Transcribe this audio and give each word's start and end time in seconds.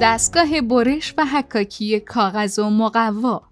دستگاه 0.00 0.60
برش 0.60 1.14
و 1.18 1.24
حکاکی 1.24 2.00
کاغذ 2.00 2.58
و 2.58 2.70
مقوا 2.70 3.42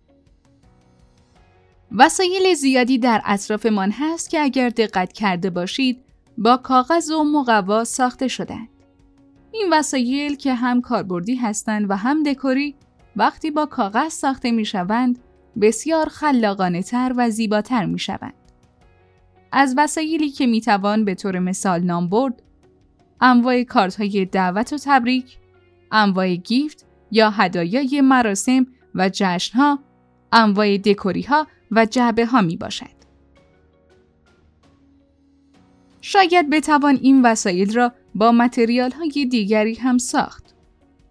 وسایل 1.93 2.55
زیادی 2.55 2.99
در 2.99 3.23
اطرافمان 3.25 3.91
هست 3.91 4.31
که 4.31 4.41
اگر 4.41 4.69
دقت 4.69 5.13
کرده 5.13 5.51
باشید 5.51 6.05
با 6.39 6.57
کاغذ 6.57 7.11
و 7.11 7.25
مقوا 7.25 7.85
ساخته 7.85 8.29
شدند. 8.29 8.69
این 9.53 9.69
وسایل 9.73 10.37
که 10.37 10.55
هم 10.55 10.81
کاربردی 10.81 11.35
هستند 11.35 11.91
و 11.91 11.97
هم 11.97 12.23
دکوری 12.23 12.75
وقتی 13.17 13.51
با 13.51 13.67
کاغذ 13.67 14.13
ساخته 14.13 14.51
می 14.51 14.65
شوند 14.65 15.19
بسیار 15.61 16.09
خلاقانه 16.09 16.83
تر 16.83 17.13
و 17.17 17.31
زیباتر 17.31 17.85
می 17.85 17.99
شوند. 17.99 18.44
از 19.57 19.75
وسایلی 19.77 20.31
که 20.31 20.47
می 20.47 20.61
توان 20.61 21.05
به 21.05 21.15
طور 21.15 21.39
مثال 21.39 21.81
نام 21.81 22.09
برد 22.09 22.43
انواع 23.21 23.63
کارت 23.63 23.97
های 23.97 24.25
دعوت 24.25 24.73
و 24.73 24.77
تبریک، 24.85 25.39
انواع 25.93 26.35
گیفت 26.35 26.87
یا 27.11 27.31
هدایای 27.31 28.01
مراسم 28.01 28.67
و 28.95 29.11
جشنها، 29.13 29.79
انواع 30.33 30.77
دکوری 30.77 31.23
ها 31.23 31.47
و 31.71 31.87
جعبه 31.87 32.27
ها 32.27 32.41
می 32.41 32.57
باشد. 32.57 32.95
شاید 36.01 36.51
بتوان 36.51 36.99
این 37.03 37.23
وسایل 37.27 37.75
را 37.75 37.93
با 38.15 38.33
متریال 38.33 38.91
های 38.91 39.27
دیگری 39.27 39.75
هم 39.75 39.99
ساخت. 39.99 40.55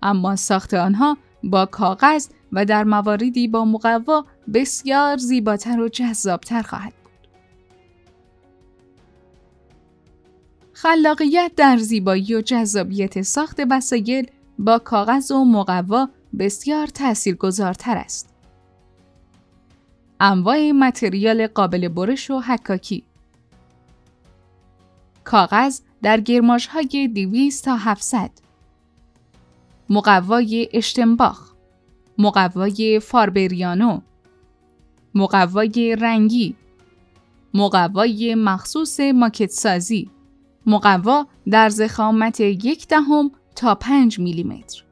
اما 0.01 0.35
ساخت 0.35 0.73
آنها 0.73 1.17
با 1.43 1.65
کاغذ 1.65 2.27
و 2.51 2.65
در 2.65 2.83
مواردی 2.83 3.47
با 3.47 3.65
مقوا 3.65 4.25
بسیار 4.53 5.17
زیباتر 5.17 5.79
و 5.79 5.89
جذابتر 5.89 6.61
خواهد 6.61 7.02
خلاقیت 10.83 11.51
در 11.57 11.77
زیبایی 11.77 12.35
و 12.35 12.41
جذابیت 12.41 13.21
ساخت 13.21 13.59
وسایل 13.71 14.27
با 14.59 14.79
کاغذ 14.79 15.31
و 15.31 15.45
مقوا 15.45 16.09
بسیار 16.39 16.87
تاثیرگذارتر 16.87 17.97
است. 17.97 18.29
انواع 20.19 20.71
متریال 20.71 21.47
قابل 21.47 21.87
برش 21.87 22.31
و 22.31 22.39
حکاکی. 22.39 23.03
کاغذ 25.23 25.79
در 26.01 26.19
گرماش 26.19 26.67
های 26.67 27.07
200 27.07 27.65
تا 27.65 27.75
700 27.77 28.31
مقوای 29.89 30.69
اشتنباخ. 30.73 31.53
مقوای 32.17 32.99
فاربریانو. 32.99 33.99
مقوای 35.15 35.95
رنگی. 35.99 36.55
مقوای 37.53 38.35
مخصوص 38.35 38.99
ماکت 38.99 39.49
سازی 39.51 40.09
مقوا 40.65 41.27
در 41.49 41.69
زخامت 41.69 42.39
یک 42.39 42.87
دهم 42.87 43.31
تا 43.55 43.75
5 43.75 44.19
میلیمتر. 44.19 44.83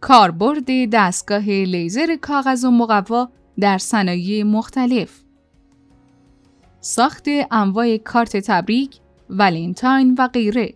کاربرد 0.00 0.90
دستگاه 0.92 1.44
لیزر 1.44 2.16
کاغذ 2.16 2.64
و 2.64 2.70
مقوا 2.70 3.28
در 3.60 3.78
صنایع 3.78 4.42
مختلف. 4.42 5.20
ساخت 6.80 7.26
انواع 7.50 7.96
کارت 7.96 8.36
تبریک، 8.36 8.96
ولنتاین 9.30 10.14
و 10.18 10.28
غیره. 10.28 10.74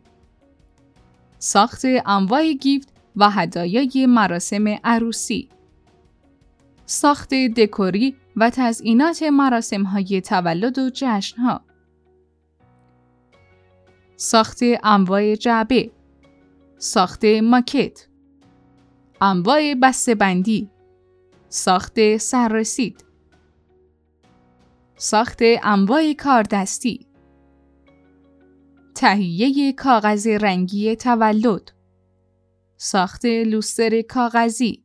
ساخت 1.38 1.82
انواع 2.06 2.52
گیفت 2.52 2.88
و 3.16 3.30
هدایای 3.30 4.06
مراسم 4.08 4.68
عروسی. 4.84 5.48
ساخت 6.86 7.34
دکوری 7.34 8.16
و 8.36 8.50
تزئینات 8.50 9.22
مراسم 9.22 9.82
های 9.82 10.20
تولد 10.20 10.78
و 10.78 10.90
جشن 10.94 11.42
ها 11.42 11.60
ساخت 14.16 14.60
انواع 14.84 15.34
جعبه. 15.34 15.90
ساخت 16.78 17.24
ماکت. 17.24 18.08
انواع 19.20 19.74
بندی 20.08 20.70
ساخت 21.48 22.16
سررسید. 22.16 23.04
ساخت 24.96 25.38
انواع 25.62 26.12
کاردستی. 26.12 27.06
تهیه 28.94 29.72
کاغذ 29.72 30.26
رنگی 30.26 30.96
تولد. 30.96 31.70
ساخت 32.76 33.24
لوستر 33.24 34.02
کاغذی. 34.02 34.84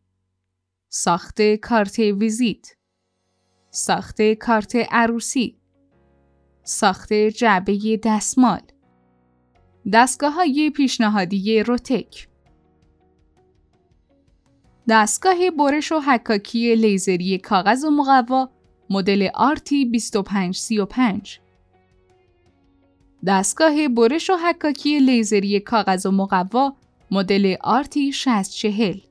ساخت 0.90 1.42
کارت 1.62 2.00
ویزیت. 2.00 2.68
ساخت 3.70 4.22
کارت 4.22 4.76
عروسی. 4.92 5.62
ساخت 6.64 7.14
جعبه 7.14 8.00
دستمال. 8.04 8.62
دستگاه 9.94 10.34
های 10.34 10.70
پیشنهادی 10.70 11.64
روتک. 11.64 12.28
دستگاه 14.90 15.52
برش 15.60 15.92
و 15.92 16.00
حکاکی 16.00 16.76
لیزری 16.76 17.38
کاغذ 17.38 17.86
و 17.86 17.90
مقوا 17.90 18.50
مدل 18.90 19.28
RT 19.28 19.70
2535 19.92 21.40
دستگاه 23.28 23.88
برش 23.88 24.30
و 24.30 24.34
حکاکی 24.34 25.00
لیزری 25.00 25.60
کاغذ 25.60 26.06
و 26.06 26.12
مقوا 26.12 26.74
مدل 27.12 27.56
RT 27.56 27.98
6040 28.14 29.02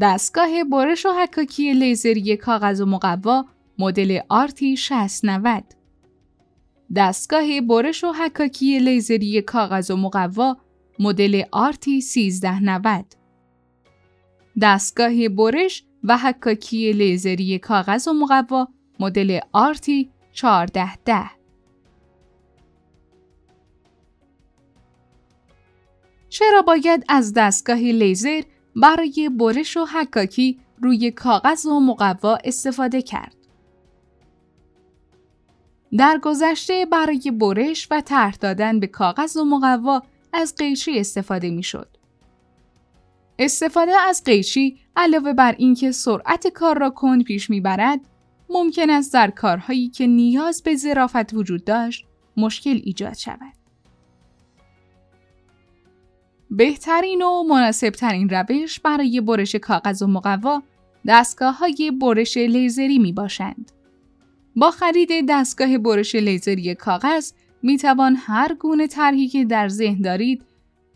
دستگاه 0.00 0.64
برش 0.64 1.06
و 1.06 1.08
حکاکی 1.22 1.72
لیزری 1.72 2.36
کاغذ 2.36 2.80
و 2.80 2.86
مقوا 2.86 3.44
مدل 3.78 4.18
RT 4.18 4.62
6090 4.76 5.79
دستگاه 6.96 7.60
برش 7.60 8.04
و 8.04 8.12
حکاکی 8.12 8.78
لیزری 8.78 9.42
کاغذ 9.42 9.90
و 9.90 9.96
مقوا 9.96 10.56
مدل 10.98 11.42
RT 11.42 11.88
1390 11.88 13.04
دستگاه 14.62 15.28
برش 15.28 15.84
و 16.04 16.18
حکاکی 16.18 16.92
لیزری 16.92 17.58
کاغذ 17.58 18.08
و 18.08 18.12
مقوا 18.12 18.68
مدل 19.00 19.40
آرتی 19.52 20.10
1410 20.42 21.30
چرا 26.28 26.62
باید 26.62 27.04
از 27.08 27.34
دستگاه 27.34 27.78
لیزر 27.78 28.42
برای 28.76 29.30
برش 29.38 29.76
و 29.76 29.84
حکاکی 29.84 30.60
روی 30.82 31.10
کاغذ 31.10 31.66
و 31.66 31.80
مقوا 31.80 32.38
استفاده 32.44 33.02
کرد؟ 33.02 33.39
در 35.96 36.20
گذشته 36.22 36.86
برای 36.86 37.30
برش 37.30 37.88
و 37.90 38.00
طرح 38.00 38.36
دادن 38.36 38.80
به 38.80 38.86
کاغذ 38.86 39.36
و 39.36 39.44
مقوا 39.44 40.02
از 40.32 40.54
قیچی 40.54 40.98
استفاده 40.98 41.50
می 41.50 41.62
شد. 41.62 41.88
استفاده 43.38 43.92
از 43.92 44.24
قیچی 44.24 44.78
علاوه 44.96 45.32
بر 45.32 45.54
اینکه 45.58 45.92
سرعت 45.92 46.46
کار 46.46 46.78
را 46.78 46.90
کند 46.90 47.24
پیش 47.24 47.50
می‌برد 47.50 48.00
ممکن 48.50 48.90
است 48.90 49.12
در 49.12 49.30
کارهایی 49.30 49.88
که 49.88 50.06
نیاز 50.06 50.62
به 50.62 50.76
ظرافت 50.76 51.34
وجود 51.34 51.64
داشت 51.64 52.06
مشکل 52.36 52.80
ایجاد 52.84 53.14
شود 53.14 53.52
بهترین 56.50 57.22
و 57.22 57.42
مناسبترین 57.42 58.28
روش 58.28 58.80
برای 58.80 59.20
برش 59.20 59.54
کاغذ 59.54 60.02
و 60.02 60.06
مقوا 60.06 60.62
دستگاه 61.06 61.58
های 61.58 61.90
برش 62.00 62.36
لیزری 62.36 62.98
می 62.98 63.12
باشند. 63.12 63.72
با 64.56 64.70
خرید 64.70 65.10
دستگاه 65.28 65.78
برش 65.78 66.14
لیزری 66.14 66.74
کاغذ 66.74 67.32
می 67.62 67.78
توان 67.78 68.16
هر 68.18 68.54
گونه 68.54 68.86
طرحی 68.86 69.28
که 69.28 69.44
در 69.44 69.68
ذهن 69.68 70.02
دارید 70.02 70.42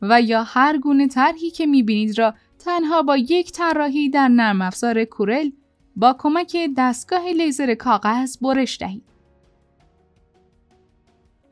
و 0.03 0.21
یا 0.21 0.43
هر 0.43 0.79
گونه 0.79 1.09
طرحی 1.09 1.51
که 1.51 1.67
می‌بینید 1.67 2.19
را 2.19 2.35
تنها 2.59 3.03
با 3.03 3.17
یک 3.17 3.53
طراحی 3.53 4.11
در 4.11 4.29
نرم 4.29 4.63
افزار 4.63 5.05
کورل 5.05 5.51
با 5.97 6.17
کمک 6.19 6.57
دستگاه 6.77 7.29
لیزر 7.29 7.75
کاغذ 7.75 8.37
برش 8.41 8.79
دهید. 8.79 9.03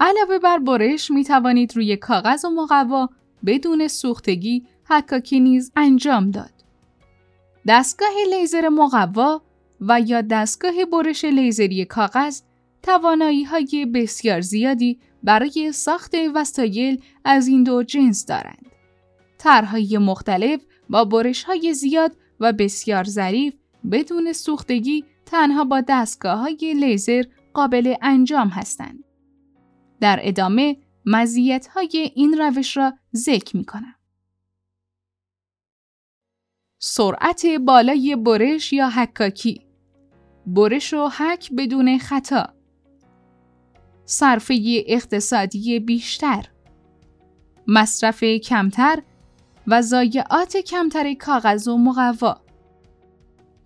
علاوه 0.00 0.38
بر 0.38 0.58
برش 0.58 1.10
می 1.10 1.24
توانید 1.24 1.76
روی 1.76 1.96
کاغذ 1.96 2.44
و 2.44 2.50
مقوا 2.50 3.08
بدون 3.46 3.88
سوختگی 3.88 4.66
حکاکی 4.84 5.40
نیز 5.40 5.72
انجام 5.76 6.30
داد. 6.30 6.50
دستگاه 7.68 8.12
لیزر 8.30 8.68
مقوا 8.68 9.42
و 9.88 10.00
یا 10.00 10.20
دستگاه 10.20 10.84
برش 10.84 11.24
لیزری 11.24 11.84
کاغذ 11.84 12.40
توانایی 12.82 13.44
های 13.44 13.86
بسیار 13.94 14.40
زیادی 14.40 15.00
برای 15.22 15.72
ساخت 15.72 16.14
وسایل 16.34 17.02
از 17.24 17.48
این 17.48 17.64
دو 17.64 17.82
جنس 17.82 18.26
دارند. 18.26 18.66
طرحهای 19.38 19.98
مختلف 19.98 20.60
با 20.90 21.04
برش 21.04 21.44
های 21.44 21.74
زیاد 21.74 22.16
و 22.40 22.52
بسیار 22.52 23.04
ظریف 23.04 23.54
بدون 23.92 24.32
سوختگی 24.32 25.04
تنها 25.26 25.64
با 25.64 25.82
دستگاه 25.88 26.38
های 26.38 26.74
لیزر 26.80 27.24
قابل 27.54 27.94
انجام 28.02 28.48
هستند. 28.48 29.04
در 30.00 30.20
ادامه 30.22 30.76
مزیت 31.06 31.66
های 31.66 32.12
این 32.14 32.38
روش 32.38 32.76
را 32.76 32.92
ذکر 33.16 33.56
می 33.56 33.64
کنم. 33.64 33.94
سرعت 36.78 37.46
بالای 37.46 38.16
برش 38.16 38.72
یا 38.72 38.88
حکاکی 38.88 39.71
برش 40.46 40.94
و 40.94 41.08
حک 41.08 41.52
بدون 41.52 41.98
خطا. 41.98 42.48
صرفه 44.04 44.84
اقتصادی 44.86 45.80
بیشتر، 45.80 46.46
مصرف 47.66 48.24
کمتر 48.24 49.02
و 49.66 49.82
ضایعات 49.82 50.56
کمتر 50.56 51.14
کاغذ 51.14 51.68
و 51.68 51.78
مقوا، 51.78 52.40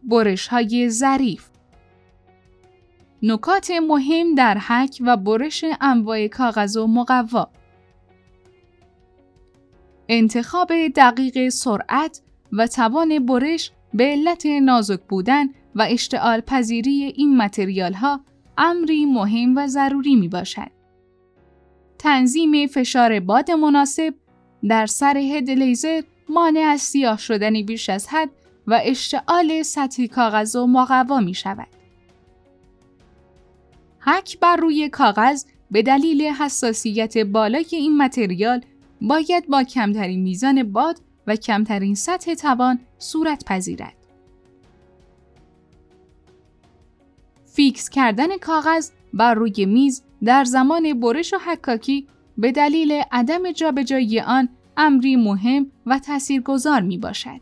برش 0.02 0.49
های 0.49 0.90
ظریف، 0.90 1.49
نکات 3.23 3.70
مهم 3.70 4.34
در 4.34 4.58
حک 4.58 4.99
و 5.00 5.17
برش 5.17 5.64
انواع 5.81 6.26
کاغذ 6.26 6.76
و 6.76 6.87
مقوا. 6.87 7.49
انتخاب 10.08 10.73
دقیق 10.96 11.49
سرعت 11.49 12.23
و 12.52 12.67
توان 12.67 13.26
برش 13.26 13.73
به 13.94 14.05
علت 14.05 14.46
نازک 14.46 15.00
بودن 15.08 15.46
و 15.76 15.87
اشتعال 15.90 16.40
پذیری 16.40 17.12
این 17.17 17.37
متریال 17.37 17.93
ها 17.93 18.20
امری 18.58 19.05
مهم 19.05 19.56
و 19.56 19.67
ضروری 19.67 20.17
می 20.17 20.28
باشد. 20.28 20.70
تنظیم 21.99 22.67
فشار 22.67 23.20
باد 23.20 23.50
مناسب 23.50 24.14
در 24.69 24.87
سر 24.87 25.17
هد 25.17 25.50
لیزر 25.50 26.02
مانع 26.28 26.61
از 26.61 26.81
سیاه 26.81 27.19
شدن 27.19 27.62
بیش 27.62 27.90
از 27.90 28.08
حد 28.08 28.31
و 28.67 28.81
اشتعال 28.84 29.62
سطح 29.62 30.06
کاغذ 30.06 30.56
و 30.56 30.67
مقوا 30.67 31.20
می 31.20 31.34
شود. 31.34 31.69
حک 34.00 34.38
بر 34.40 34.56
روی 34.56 34.88
کاغذ 34.88 35.44
به 35.70 35.82
دلیل 35.82 36.23
حساسیت 36.23 37.19
بالای 37.19 37.67
این 37.73 37.96
متریال 37.96 38.61
باید 39.00 39.49
با 39.49 39.62
کمترین 39.62 40.23
میزان 40.23 40.73
باد 40.73 41.00
و 41.26 41.37
کمترین 41.37 41.94
سطح 41.94 42.34
توان 42.34 42.78
صورت 42.99 43.44
پذیرد. 43.44 44.06
فیکس 47.56 47.88
کردن 47.88 48.38
کاغذ 48.38 48.91
بر 49.14 49.35
روی 49.35 49.67
میز 49.67 50.03
در 50.25 50.44
زمان 50.44 51.00
برش 51.00 51.35
و 51.35 51.37
حکاکی 51.38 52.06
به 52.38 52.53
دلیل 52.53 53.03
عدم 53.12 53.53
جابجایی 53.53 54.20
آن 54.20 54.49
امری 54.76 55.17
مهم 55.17 55.67
و 55.87 55.99
تاثیرگذار 55.99 56.81
می 56.81 56.99
باشد. 56.99 57.41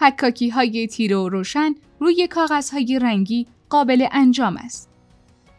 حکاکی 0.00 0.48
های 0.48 0.86
تیره 0.86 1.16
و 1.16 1.28
روشن 1.28 1.74
روی 2.00 2.26
کاغذ 2.26 2.70
های 2.70 2.98
رنگی 2.98 3.46
قابل 3.68 4.06
انجام 4.12 4.56
است. 4.56 4.90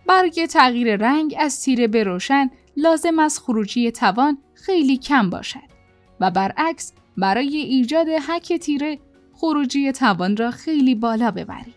برای 0.07 0.47
تغییر 0.47 0.95
رنگ 0.95 1.35
از 1.39 1.61
تیره 1.61 1.87
به 1.87 2.03
روشن 2.03 2.49
لازم 2.77 3.19
از 3.19 3.39
خروجی 3.39 3.91
توان 3.91 4.37
خیلی 4.53 4.97
کم 4.97 5.29
باشد 5.29 5.71
و 6.19 6.31
برعکس 6.31 6.93
برای 7.17 7.57
ایجاد 7.57 8.07
حک 8.07 8.53
تیره 8.53 8.99
خروجی 9.41 9.91
توان 9.91 10.37
را 10.37 10.51
خیلی 10.51 10.95
بالا 10.95 11.31
ببرید. 11.31 11.75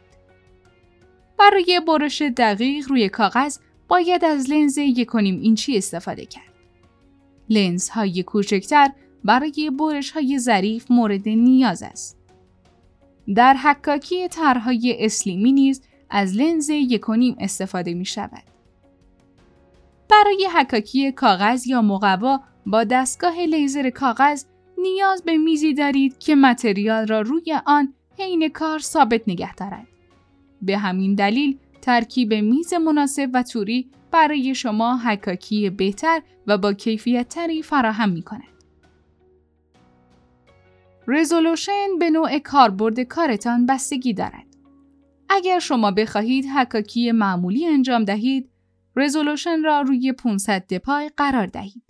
برای 1.39 1.81
برش 1.87 2.23
دقیق 2.23 2.89
روی 2.89 3.09
کاغذ 3.09 3.59
باید 3.89 4.25
از 4.25 4.51
لنز 4.51 4.79
یکونیم 4.79 5.41
اینچی 5.41 5.77
استفاده 5.77 6.27
کرد. 6.27 6.55
لنز 7.51 7.89
های 7.89 8.23
کوچکتر 8.23 8.89
برای 9.25 9.71
برش 9.79 10.11
های 10.11 10.39
ظریف 10.39 10.91
مورد 10.91 11.29
نیاز 11.29 11.83
است. 11.83 12.19
در 13.35 13.55
حکاکی 13.55 14.29
طرحهای 14.29 14.97
اسلیمی 15.05 15.53
نیز 15.53 15.83
از 16.11 16.37
لنز 16.37 16.71
یکونیم 16.71 17.37
استفاده 17.41 17.95
می 17.95 18.05
شود. 18.05 18.45
برای 20.11 20.49
حکاکی 20.57 21.13
کاغذ 21.13 21.67
یا 21.67 21.83
مقوا 21.83 22.41
با 22.67 22.85
دستگاه 22.85 23.41
لیزر 23.41 23.91
کاغذ 23.91 24.45
نیاز 24.85 25.23
به 25.25 25.37
میزی 25.37 25.75
دارید 25.75 26.19
که 26.19 26.35
متریال 26.35 27.07
را 27.07 27.21
روی 27.21 27.55
آن 27.67 27.95
حین 28.19 28.49
کار 28.49 28.79
ثابت 28.79 29.23
نگه 29.27 29.55
دارد. 29.55 29.87
به 30.63 30.79
همین 30.79 31.15
دلیل 31.15 31.59
ترکیب 31.83 32.35
میز 32.35 32.75
مناسب 32.75 33.31
و 33.35 33.43
توری 33.43 33.91
برای 34.11 34.55
شما 34.55 34.97
حکاکی 34.97 35.71
بهتر 35.71 36.23
و 36.47 36.59
با 36.59 36.73
کیفیت 36.73 37.29
تری 37.29 37.63
فراهم 37.63 38.11
می 38.11 38.23
کند. 38.23 38.55
رزولوشن 41.09 41.99
به 41.99 42.11
نوع 42.11 42.39
کاربرد 42.39 43.01
کارتان 43.01 43.67
بستگی 43.67 44.13
دارد. 44.13 44.47
اگر 45.29 45.59
شما 45.59 45.91
بخواهید 45.91 46.47
حکاکی 46.47 47.13
معمولی 47.13 47.67
انجام 47.67 48.05
دهید، 48.05 48.51
رزولوشن 48.97 49.63
را 49.63 49.81
روی 49.81 50.13
500 50.13 50.67
دپای 50.67 51.11
قرار 51.17 51.47
دهید 51.47 51.83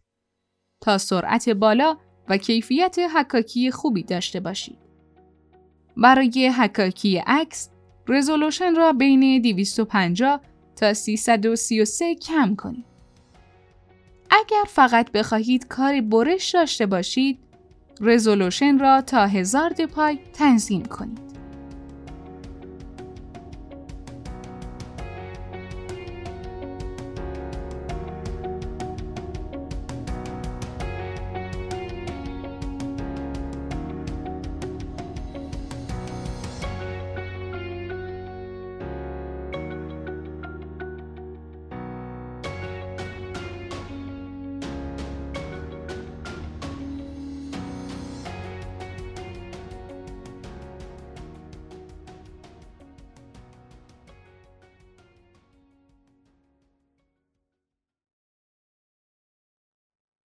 تا 0.81 0.99
سرعت 0.99 1.49
بالا 1.49 1.97
و 2.29 2.37
کیفیت 2.37 2.97
حکاکی 3.15 3.71
خوبی 3.71 4.03
داشته 4.03 4.41
باشید. 4.41 4.79
برای 5.97 6.49
حکاکی 6.49 7.23
عکس، 7.27 7.69
رزولوشن 8.09 8.75
را 8.75 8.93
بین 8.93 9.43
250 9.43 10.41
تا 10.77 10.95
333 10.95 12.15
کم 12.15 12.55
کنید. 12.57 12.85
اگر 14.31 14.65
فقط 14.69 15.13
بخواهید 15.13 15.69
کار 15.69 16.01
برش 16.01 16.51
داشته 16.51 16.87
باشید، 16.87 17.39
رزولوشن 18.01 18.79
را 18.79 19.01
تا 19.01 19.27
1000 19.27 19.71
دپای 19.71 20.19
تنظیم 20.33 20.83
کنید. 20.83 21.24